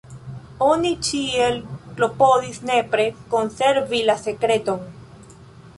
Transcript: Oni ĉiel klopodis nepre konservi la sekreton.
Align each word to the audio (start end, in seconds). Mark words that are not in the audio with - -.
Oni 0.67 0.93
ĉiel 1.07 1.59
klopodis 1.99 2.59
nepre 2.71 3.07
konservi 3.35 4.03
la 4.11 4.19
sekreton. 4.27 4.87